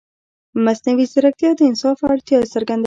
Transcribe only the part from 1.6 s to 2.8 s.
انصاف اړتیا څرګندوي.